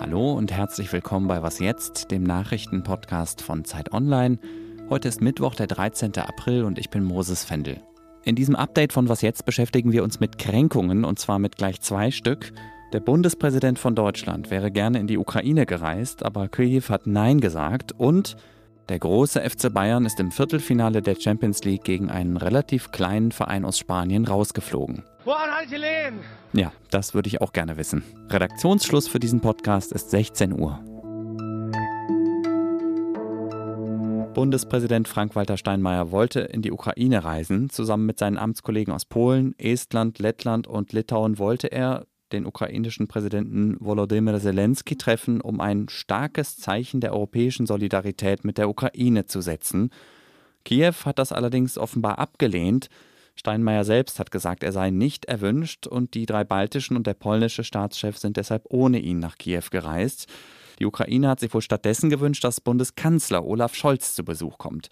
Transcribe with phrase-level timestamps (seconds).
[0.00, 4.40] Hallo und herzlich willkommen bei Was jetzt, dem Nachrichtenpodcast von Zeit Online.
[4.90, 6.18] Heute ist Mittwoch, der 13.
[6.18, 7.80] April und ich bin Moses Fendel.
[8.24, 11.80] In diesem Update von Was jetzt beschäftigen wir uns mit Kränkungen und zwar mit gleich
[11.80, 12.52] zwei Stück.
[12.92, 17.92] Der Bundespräsident von Deutschland wäre gerne in die Ukraine gereist, aber Kyiv hat Nein gesagt
[17.92, 18.36] und
[18.88, 23.64] der große FC Bayern ist im Viertelfinale der Champions League gegen einen relativ kleinen Verein
[23.64, 25.04] aus Spanien rausgeflogen.
[26.52, 28.02] Ja, das würde ich auch gerne wissen.
[28.28, 30.80] Redaktionsschluss für diesen Podcast ist 16 Uhr.
[34.34, 37.68] Bundespräsident Frank-Walter Steinmeier wollte in die Ukraine reisen.
[37.70, 43.76] Zusammen mit seinen Amtskollegen aus Polen, Estland, Lettland und Litauen wollte er den ukrainischen Präsidenten
[43.80, 49.90] Volodymyr Zelensky treffen, um ein starkes Zeichen der europäischen Solidarität mit der Ukraine zu setzen.
[50.64, 52.88] Kiew hat das allerdings offenbar abgelehnt.
[53.34, 57.64] Steinmeier selbst hat gesagt, er sei nicht erwünscht und die drei baltischen und der polnische
[57.64, 60.26] Staatschef sind deshalb ohne ihn nach Kiew gereist.
[60.78, 64.88] Die Ukraine hat sich wohl stattdessen gewünscht, dass Bundeskanzler Olaf Scholz zu Besuch kommt.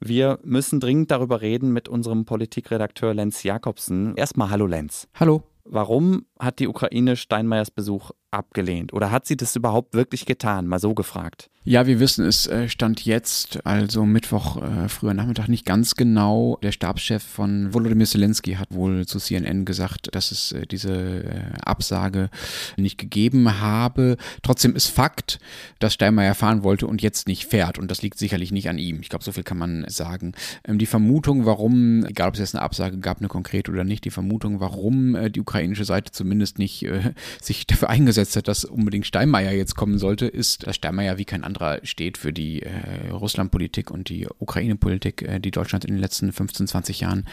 [0.00, 4.16] Wir müssen dringend darüber reden mit unserem Politikredakteur Lenz Jakobsen.
[4.16, 5.08] Erstmal hallo Lenz.
[5.14, 5.42] Hallo.
[5.64, 8.92] Warum hat die Ukraine Steinmeiers Besuch abgelehnt?
[8.92, 10.66] Oder hat sie das überhaupt wirklich getan?
[10.66, 11.50] Mal so gefragt.
[11.62, 16.58] Ja, wir wissen es äh, stand jetzt, also Mittwoch, äh, früher Nachmittag, nicht ganz genau.
[16.62, 21.60] Der Stabschef von Volodymyr Zelensky hat wohl zu CNN gesagt, dass es äh, diese äh,
[21.62, 22.30] Absage
[22.78, 24.16] nicht gegeben habe.
[24.42, 25.38] Trotzdem ist Fakt,
[25.80, 27.78] dass Steinmeier fahren wollte und jetzt nicht fährt.
[27.78, 29.00] Und das liegt sicherlich nicht an ihm.
[29.02, 30.32] Ich glaube, so viel kann man sagen.
[30.64, 34.06] Ähm, die Vermutung, warum, egal ob es jetzt eine Absage gab, eine konkrete oder nicht,
[34.06, 38.64] die Vermutung, warum äh, die ukrainische Seite zumindest nicht äh, sich dafür eingesetzt hat, dass
[38.64, 43.10] unbedingt Steinmeier jetzt kommen sollte, ist, dass Steinmeier wie kein anderer steht für die äh,
[43.10, 47.26] Russlandpolitik und die Ukraine-Politik, äh, die Deutschland in den letzten 15, 20 Jahren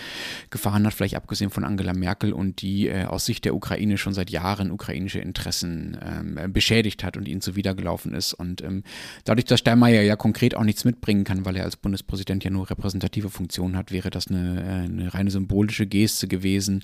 [0.49, 4.13] gefahren hat, vielleicht abgesehen von Angela Merkel und die äh, aus Sicht der Ukraine schon
[4.13, 8.33] seit Jahren ukrainische Interessen ähm, beschädigt hat und ihnen zuwidergelaufen ist.
[8.33, 8.83] Und ähm,
[9.25, 12.69] dadurch, dass Steinmeier ja konkret auch nichts mitbringen kann, weil er als Bundespräsident ja nur
[12.69, 16.83] repräsentative Funktionen hat, wäre das eine, äh, eine reine symbolische Geste gewesen,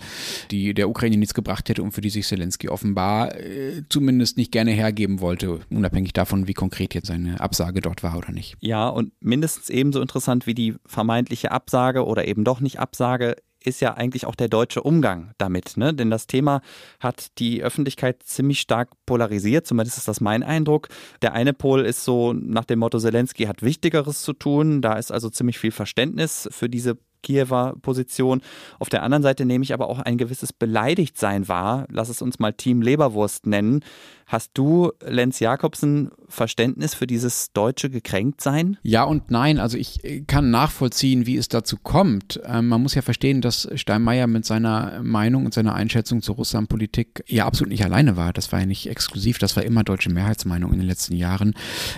[0.52, 4.52] die der Ukraine nichts gebracht hätte und für die sich Zelensky offenbar äh, zumindest nicht
[4.52, 8.56] gerne hergeben wollte, unabhängig davon, wie konkret jetzt seine Absage dort war oder nicht.
[8.60, 13.82] Ja, und mindestens ebenso interessant wie die vermeintliche Absage oder eben doch nicht Absage ist
[13.82, 15.78] ja eigentlich auch der deutsche Umgang damit.
[15.78, 15.94] Ne?
[15.94, 16.62] Denn das Thema
[17.00, 20.90] hat die Öffentlichkeit ziemlich stark polarisiert, zumindest ist das mein Eindruck.
[21.22, 24.82] Der eine Pol ist so nach dem Motto, Zelensky hat Wichtigeres zu tun.
[24.82, 28.42] Da ist also ziemlich viel Verständnis für diese Kiewer Position.
[28.78, 31.88] Auf der anderen Seite nehme ich aber auch ein gewisses Beleidigtsein wahr.
[31.90, 33.84] Lass es uns mal Team Leberwurst nennen.
[34.28, 38.78] Hast du, Lenz Jakobsen, Verständnis für dieses deutsche Gekränktsein?
[38.82, 39.60] Ja und nein.
[39.60, 42.42] Also ich kann nachvollziehen, wie es dazu kommt.
[42.46, 47.24] Ähm, man muss ja verstehen, dass Steinmeier mit seiner Meinung und seiner Einschätzung zur Russlandpolitik
[47.28, 48.34] ja absolut nicht alleine war.
[48.34, 51.54] Das war ja nicht exklusiv, das war immer deutsche Mehrheitsmeinung in den letzten Jahren.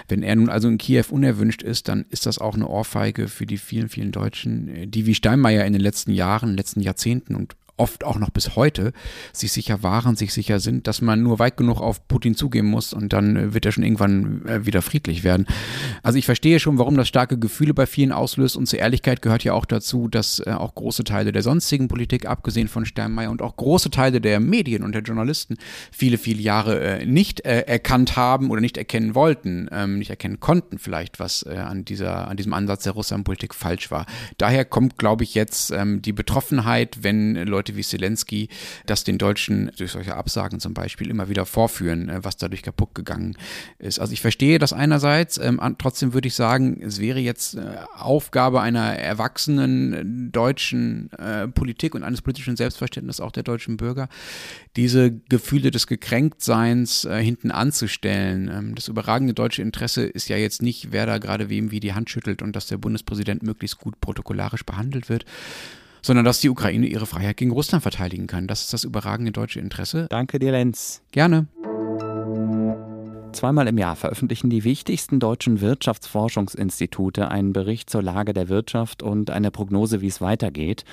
[0.08, 3.46] Wenn er nun also in Kiew unerwünscht ist, dann ist das auch eine Ohrfeige für
[3.46, 8.04] die vielen, vielen Deutschen, die wie Steinmeier in den letzten Jahren, letzten Jahrzehnten und oft
[8.04, 8.94] auch noch bis heute
[9.34, 12.94] sich sicher waren, sich sicher sind, dass man nur weit genug auf Putin zugehen muss
[12.94, 15.46] und dann äh, wird er schon irgendwann äh, wieder friedlich werden.
[16.04, 19.44] Also ich verstehe schon, warum das starke Gefühle bei vielen auslöst und zur Ehrlichkeit gehört
[19.44, 23.42] ja auch dazu, dass äh, auch große Teile der sonstigen Politik, abgesehen von Steinmeier und
[23.42, 25.58] auch große Teile der Medien und der Journalisten
[25.92, 31.20] viele, viele Jahre nicht erkannt haben oder nicht erkennen wollten, ähm, nicht erkennen konnten vielleicht,
[31.20, 34.06] was an dieser, an diesem Ansatz der Russlandpolitik falsch war.
[34.38, 38.50] Daher kommt, glaube ich, jetzt ähm, die Betroffenheit, wenn Leute Leute wie Zelensky
[38.86, 42.94] das den Deutschen durch solche Absagen zum Beispiel immer wieder vorführen, äh, was dadurch kaputt
[42.94, 43.36] gegangen
[43.80, 44.00] ist.
[44.00, 48.62] Also ich verstehe das einerseits, ähm, trotzdem würde ich sagen, es wäre jetzt äh, Aufgabe
[48.62, 54.10] einer erwachsenen deutschen äh, Politik und eines politischen Selbstverständnisses auch der deutschen Bürger,
[54.76, 58.50] diese Gefühle des Gekränktseins hinten anzustellen.
[58.50, 61.94] Ähm, das überragende deutsche Interesse ist ja jetzt nicht, wer da gerade wem wie die
[61.94, 65.26] Hand schüttelt und dass der Bundespräsident möglichst gut protokollarisch behandelt wird,
[66.06, 68.46] sondern dass die Ukraine ihre Freiheit gegen Russland verteidigen kann.
[68.46, 70.06] Das ist das überragende deutsche Interesse.
[70.12, 71.02] Danke dir, Lenz.
[71.12, 71.48] Gerne.
[73.34, 79.32] Zweimal im Jahr veröffentlichen die wichtigsten deutschen Wirtschaftsforschungsinstitute einen Bericht zur Lage der Wirtschaft und
[79.32, 80.86] eine Prognose, wie es weitergeht.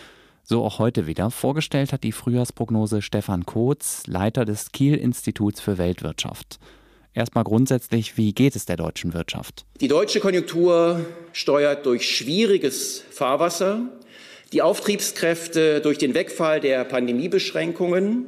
[0.44, 1.30] So auch heute wieder.
[1.30, 6.58] Vorgestellt hat die Frühjahrsprognose Stefan Kotz, Leiter des Kiel-Instituts für Weltwirtschaft.
[7.12, 9.66] Erstmal grundsätzlich, wie geht es der deutschen Wirtschaft?
[9.82, 11.04] Die deutsche Konjunktur
[11.34, 13.90] steuert durch schwieriges Fahrwasser
[14.52, 18.26] die Auftriebskräfte durch den Wegfall der Pandemiebeschränkungen,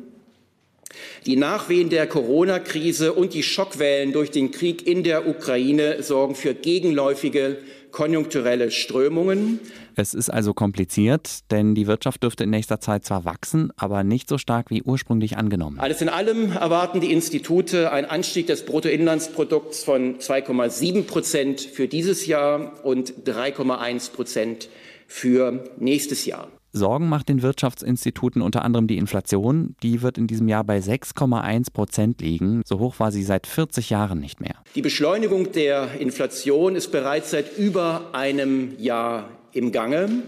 [1.26, 6.55] die Nachwehen der Corona-Krise und die Schockwellen durch den Krieg in der Ukraine sorgen für
[6.55, 7.59] gegenläufige
[7.91, 9.61] konjunkturelle Strömungen.
[9.94, 14.29] Es ist also kompliziert, denn die Wirtschaft dürfte in nächster Zeit zwar wachsen, aber nicht
[14.29, 15.79] so stark wie ursprünglich angenommen.
[15.79, 22.26] Alles in allem erwarten die Institute einen Anstieg des Bruttoinlandsprodukts von 2,7 Prozent für dieses
[22.26, 24.69] Jahr und 3,1 Prozent
[25.06, 26.49] für nächstes Jahr.
[26.77, 29.77] Sorgen macht den Wirtschaftsinstituten unter anderem die Inflation.
[29.85, 32.62] Die wird in diesem Jahr bei 6,1 Prozent liegen.
[32.67, 34.56] So hoch war sie seit 40 Jahren nicht mehr.
[34.75, 40.25] Die Beschleunigung der Inflation ist bereits seit über einem Jahr im Gange.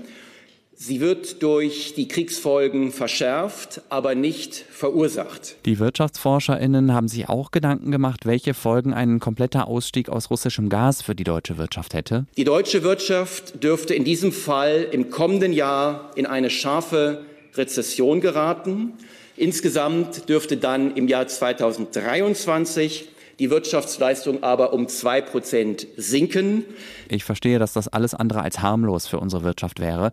[0.78, 5.56] Sie wird durch die Kriegsfolgen verschärft, aber nicht verursacht.
[5.64, 11.00] Die Wirtschaftsforscherinnen haben sich auch Gedanken gemacht, welche Folgen ein kompletter Ausstieg aus russischem Gas
[11.00, 12.26] für die deutsche Wirtschaft hätte.
[12.36, 17.24] Die deutsche Wirtschaft dürfte in diesem Fall im kommenden Jahr in eine scharfe
[17.54, 18.92] Rezession geraten.
[19.38, 23.08] Insgesamt dürfte dann im Jahr 2023
[23.38, 26.66] die Wirtschaftsleistung aber um zwei Prozent sinken.
[27.08, 30.12] Ich verstehe, dass das alles andere als harmlos für unsere Wirtschaft wäre.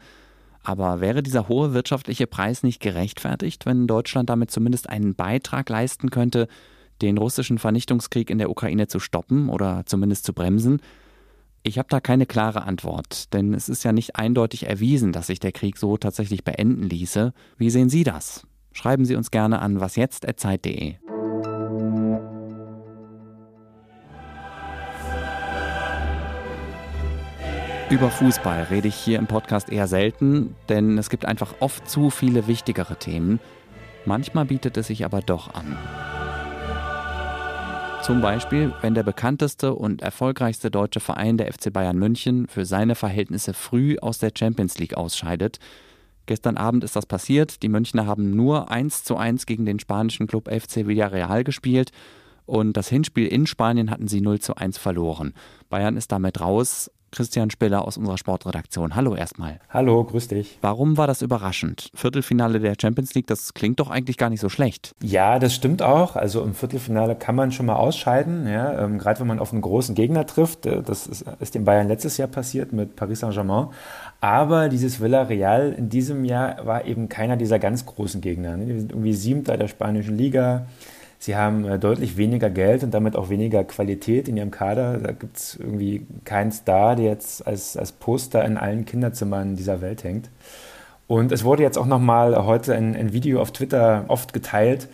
[0.63, 6.09] Aber wäre dieser hohe wirtschaftliche Preis nicht gerechtfertigt, wenn Deutschland damit zumindest einen Beitrag leisten
[6.09, 6.47] könnte,
[7.01, 10.81] den russischen Vernichtungskrieg in der Ukraine zu stoppen oder zumindest zu bremsen?
[11.63, 15.39] Ich habe da keine klare Antwort, denn es ist ja nicht eindeutig erwiesen, dass sich
[15.39, 17.33] der Krieg so tatsächlich beenden ließe.
[17.57, 18.45] Wie sehen Sie das?
[18.73, 20.95] Schreiben Sie uns gerne an wasjetzt.zeit.de.
[27.89, 32.09] Über Fußball rede ich hier im Podcast eher selten, denn es gibt einfach oft zu
[32.09, 33.39] viele wichtigere Themen.
[34.05, 35.77] Manchmal bietet es sich aber doch an.
[38.01, 42.95] Zum Beispiel, wenn der bekannteste und erfolgreichste deutsche Verein der FC Bayern München für seine
[42.95, 45.59] Verhältnisse früh aus der Champions League ausscheidet.
[46.25, 47.63] Gestern Abend ist das passiert.
[47.63, 51.91] Die Münchner haben nur 1 zu 1 gegen den spanischen Club FC Villarreal gespielt
[52.45, 55.33] und das Hinspiel in Spanien hatten sie 0 zu 1 verloren.
[55.69, 56.91] Bayern ist damit raus.
[57.13, 58.95] Christian Spiller aus unserer Sportredaktion.
[58.95, 59.59] Hallo erstmal.
[59.69, 60.57] Hallo, grüß dich.
[60.61, 61.89] Warum war das überraschend?
[61.93, 64.95] Viertelfinale der Champions League, das klingt doch eigentlich gar nicht so schlecht.
[65.01, 66.15] Ja, das stimmt auch.
[66.15, 69.61] Also im Viertelfinale kann man schon mal ausscheiden, ja, ähm, gerade wenn man auf einen
[69.61, 70.65] großen Gegner trifft.
[70.65, 73.67] Äh, das ist, ist den Bayern letztes Jahr passiert mit Paris Saint-Germain.
[74.19, 78.57] Aber dieses Villarreal in diesem Jahr war eben keiner dieser ganz großen Gegner.
[78.57, 78.65] Ne?
[78.65, 80.65] Die sind irgendwie Siebter der spanischen Liga.
[81.23, 84.97] Sie haben äh, deutlich weniger Geld und damit auch weniger Qualität in ihrem Kader.
[84.97, 89.79] Da gibt es irgendwie keinen Star, der jetzt als, als Poster in allen Kinderzimmern dieser
[89.79, 90.29] Welt hängt.
[91.07, 94.89] Und es wurde jetzt auch nochmal heute ein, ein Video auf Twitter oft geteilt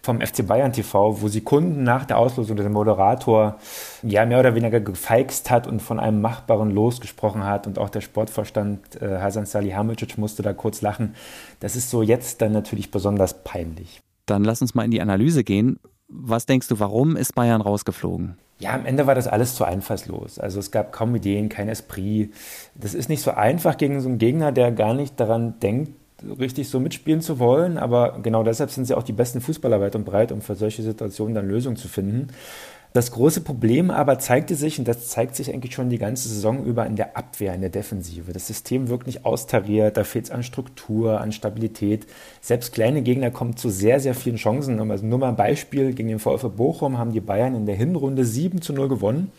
[0.00, 3.58] vom FC Bayern TV, wo Sekunden nach der Auslosung der Moderator
[4.02, 7.90] ja mehr oder weniger gefeixt hat und von einem machbaren Los gesprochen hat und auch
[7.90, 11.14] der Sportvorstand äh, Hasan Salihamidzic musste da kurz lachen.
[11.60, 14.03] Das ist so jetzt dann natürlich besonders peinlich.
[14.26, 15.78] Dann lass uns mal in die Analyse gehen.
[16.08, 18.36] Was denkst du, warum ist Bayern rausgeflogen?
[18.58, 20.38] Ja, am Ende war das alles zu einfallslos.
[20.38, 22.32] Also es gab kaum Ideen, kein Esprit.
[22.74, 25.92] Das ist nicht so einfach gegen so einen Gegner, der gar nicht daran denkt,
[26.38, 27.78] richtig so mitspielen zu wollen.
[27.78, 30.82] Aber genau deshalb sind sie auch die besten Fußballer weit und breit, um für solche
[30.82, 32.28] Situationen dann Lösungen zu finden.
[32.96, 36.64] Das große Problem aber zeigte sich, und das zeigt sich eigentlich schon die ganze Saison
[36.64, 38.32] über in der Abwehr, in der Defensive.
[38.32, 42.06] Das System wirkt nicht austariert, da fehlt es an Struktur, an Stabilität.
[42.40, 44.78] Selbst kleine Gegner kommen zu sehr, sehr vielen Chancen.
[44.92, 48.24] Also nur mal ein Beispiel, gegen den VfB Bochum haben die Bayern in der Hinrunde
[48.24, 49.32] 7 zu 0 gewonnen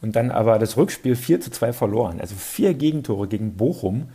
[0.00, 2.20] und dann aber das Rückspiel 4 zu 2 verloren.
[2.20, 4.10] Also vier Gegentore gegen Bochum.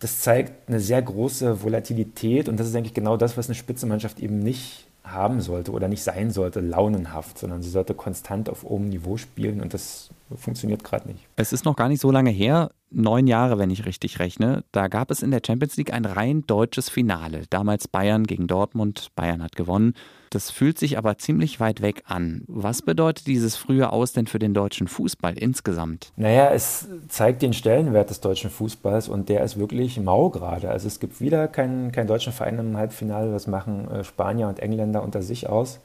[0.00, 4.20] Das zeigt eine sehr große Volatilität und das ist eigentlich genau das, was eine Spitzenmannschaft
[4.20, 8.88] eben nicht haben sollte oder nicht sein sollte, launenhaft, sondern sie sollte konstant auf hohem
[8.88, 11.26] Niveau spielen und das funktioniert gerade nicht.
[11.36, 14.64] Es ist noch gar nicht so lange her, neun Jahre, wenn ich richtig rechne.
[14.72, 17.42] Da gab es in der Champions League ein rein deutsches Finale.
[17.50, 19.08] Damals Bayern gegen Dortmund.
[19.14, 19.94] Bayern hat gewonnen.
[20.30, 22.42] Das fühlt sich aber ziemlich weit weg an.
[22.48, 26.12] Was bedeutet dieses frühe Aus denn für den deutschen Fußball insgesamt?
[26.16, 30.68] Naja, es zeigt den Stellenwert des deutschen Fußballs und der ist wirklich mau gerade.
[30.70, 33.30] Also es gibt wieder keinen, keinen deutschen Verein im Halbfinale.
[33.30, 35.80] Das machen äh, Spanier und Engländer unter sich aus.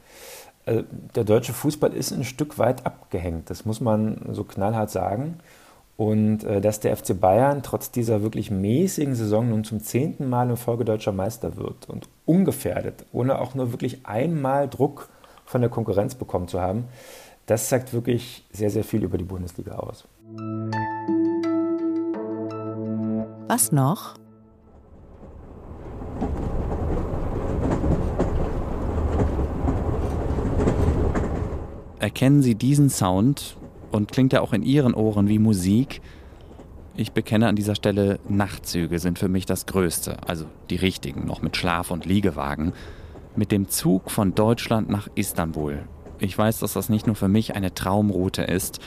[0.65, 0.84] Äh,
[1.15, 3.50] der deutsche Fußball ist ein Stück weit abgehängt.
[3.50, 5.39] Das muss man so knallhart sagen.
[5.96, 10.50] Und äh, dass der FC Bayern trotz dieser wirklich mäßigen Saison nun zum zehnten Mal
[10.50, 15.10] in Folge deutscher Meister wird und ungefährdet, ohne auch nur wirklich einmal Druck
[15.46, 16.86] von der Konkurrenz bekommen zu haben,
[17.46, 20.05] das sagt wirklich sehr, sehr viel über die Bundesliga aus.
[23.48, 24.15] Was noch?
[32.03, 33.55] Erkennen Sie diesen Sound
[33.93, 36.01] und klingt ja auch in Ihren Ohren wie Musik.
[36.98, 41.41] Ich bekenne an dieser Stelle, Nachtzüge sind für mich das Größte, also die richtigen, noch
[41.41, 42.74] mit Schlaf- und Liegewagen.
[43.38, 45.79] Mit dem Zug von Deutschland nach Istanbul.
[46.19, 48.81] Ich weiß, dass das nicht nur für mich eine Traumroute ist.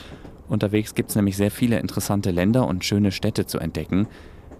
[0.47, 4.05] Unterwegs gibt es nämlich sehr viele interessante Länder und schöne Städte zu entdecken.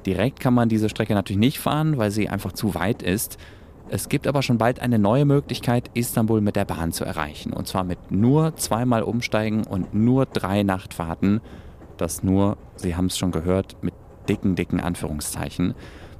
[0.08, 3.38] Direkt kann man diese Strecke natürlich nicht fahren, weil sie einfach zu weit ist.
[3.90, 7.54] Es gibt aber schon bald eine neue Möglichkeit, Istanbul mit der Bahn zu erreichen.
[7.54, 11.40] Und zwar mit nur zweimal Umsteigen und nur drei Nachtfahrten.
[11.96, 13.94] Das nur, Sie haben es schon gehört, mit
[14.28, 15.74] dicken, dicken Anführungszeichen.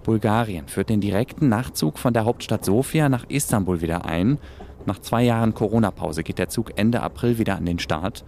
[0.04, 4.38] Bulgarien führt den direkten Nachtzug von der Hauptstadt Sofia nach Istanbul wieder ein.
[4.86, 8.24] Nach zwei Jahren Corona-Pause geht der Zug Ende April wieder an den Start.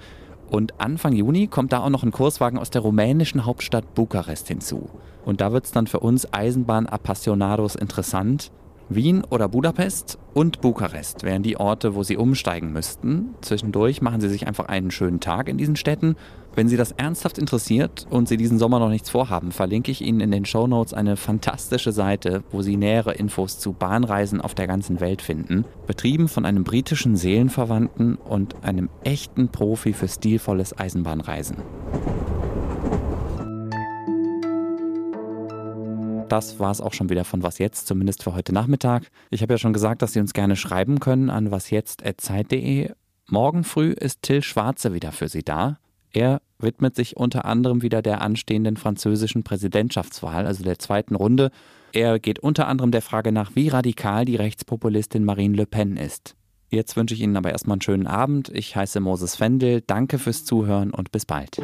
[0.50, 4.90] Und Anfang Juni kommt da auch noch ein Kurswagen aus der rumänischen Hauptstadt Bukarest hinzu.
[5.24, 8.52] Und da wird es dann für uns Eisenbahn-Appassionados interessant.
[8.92, 13.36] Wien oder Budapest und Bukarest wären die Orte, wo Sie umsteigen müssten.
[13.42, 16.16] Zwischendurch machen Sie sich einfach einen schönen Tag in diesen Städten.
[16.56, 20.22] Wenn Sie das ernsthaft interessiert und Sie diesen Sommer noch nichts vorhaben, verlinke ich Ihnen
[20.22, 24.66] in den Show Notes eine fantastische Seite, wo Sie nähere Infos zu Bahnreisen auf der
[24.66, 25.66] ganzen Welt finden.
[25.86, 31.58] Betrieben von einem britischen Seelenverwandten und einem echten Profi für stilvolles Eisenbahnreisen.
[36.30, 39.10] Das war es auch schon wieder von Was Jetzt, zumindest für heute Nachmittag.
[39.30, 42.92] Ich habe ja schon gesagt, dass Sie uns gerne schreiben können an wasjetzt.zeit.de.
[43.28, 45.78] Morgen früh ist Till Schwarze wieder für Sie da.
[46.12, 51.52] Er widmet sich unter anderem wieder der anstehenden französischen Präsidentschaftswahl, also der zweiten Runde.
[51.94, 56.36] Er geht unter anderem der Frage nach, wie radikal die Rechtspopulistin Marine Le Pen ist.
[56.70, 58.50] Jetzt wünsche ich Ihnen aber erstmal einen schönen Abend.
[58.50, 59.82] Ich heiße Moses Fendel.
[59.82, 61.58] Danke fürs Zuhören und bis bald.